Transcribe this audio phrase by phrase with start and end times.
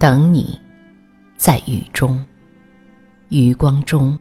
[0.00, 0.58] 等你，
[1.36, 2.24] 在雨中，
[3.28, 4.18] 余光中。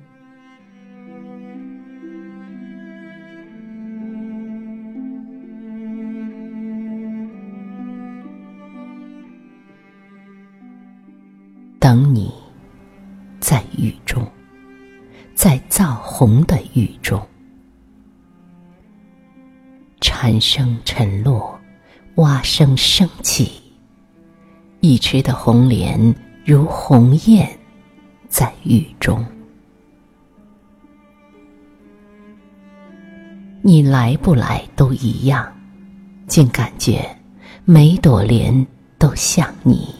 [11.80, 12.30] 等你，
[13.40, 14.30] 在雨中，
[15.34, 17.26] 在造红的雨中，
[20.02, 21.58] 蝉声沉落，
[22.16, 23.59] 蛙声升起，
[24.82, 26.16] 一池的红莲
[26.46, 27.46] 如鸿雁，
[28.30, 29.26] 在雨中。
[33.62, 35.52] 你来不来都一样，
[36.28, 37.06] 竟感觉
[37.66, 38.66] 每朵莲
[38.98, 39.94] 都像你。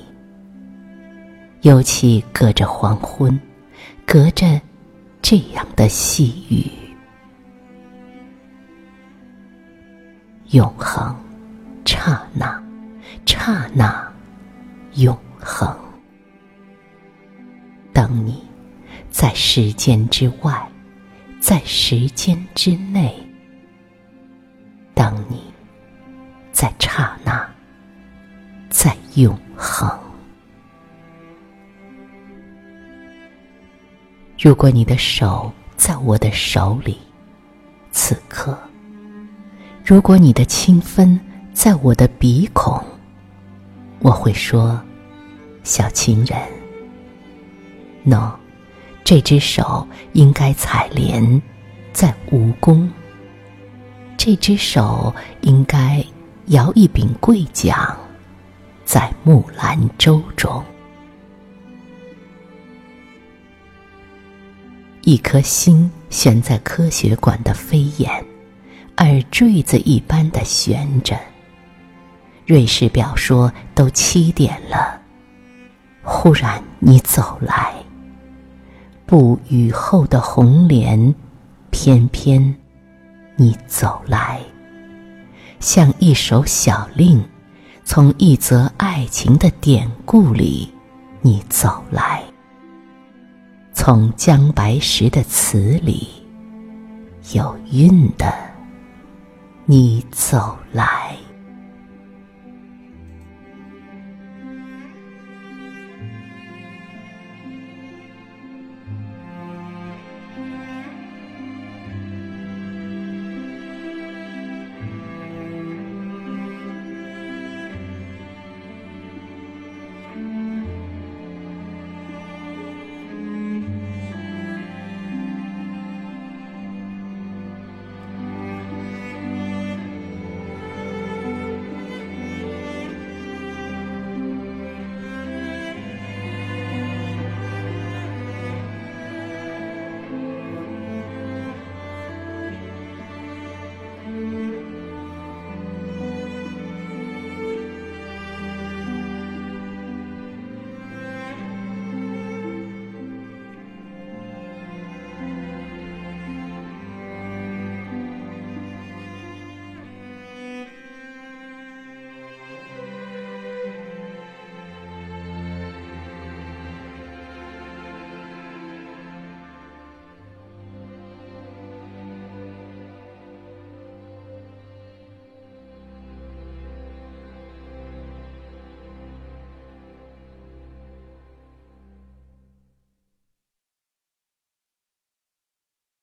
[1.64, 3.38] 尤其隔着黄昏，
[4.06, 4.62] 隔着
[5.22, 6.72] 这样的细雨，
[10.52, 11.14] 永恒，
[11.84, 12.64] 刹那，
[13.26, 14.09] 刹那，
[14.96, 15.78] 永恒。
[17.94, 18.44] 等你，
[19.10, 20.70] 在时间之外，
[21.40, 23.16] 在时间之内。
[24.94, 25.42] 等你，
[26.52, 27.50] 在刹那，
[28.70, 29.90] 在永恒。
[34.42, 36.98] 如果你的手在我的手里，
[37.92, 38.54] 此刻；
[39.86, 41.20] 如果你的清芬
[41.54, 42.82] 在我的鼻孔，
[44.02, 44.82] 我会说
[45.64, 46.40] ：“小情人
[48.04, 48.32] ，no，
[49.04, 51.42] 这只手应该采莲
[51.92, 52.88] 在蜈蚣，
[54.16, 56.04] 这只手应该
[56.48, 57.76] 摇一柄桂桨
[58.86, 60.64] 在木兰舟中。”
[65.04, 68.26] 一颗心悬在科学馆的飞檐，
[68.98, 71.20] 耳坠子一般的悬着。
[72.50, 75.00] 瑞士表说都七点了，
[76.02, 77.72] 忽然你走来，
[79.06, 81.14] 不雨后的红莲，
[81.70, 82.56] 偏偏
[83.36, 84.40] 你走来，
[85.60, 87.24] 像一首小令，
[87.84, 90.74] 从一则爱情的典故里，
[91.22, 92.24] 你走来。
[93.74, 96.08] 从姜白石的词里，
[97.34, 98.34] 有韵的，
[99.66, 101.16] 你走来。